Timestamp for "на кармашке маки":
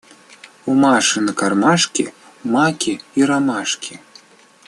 1.25-2.99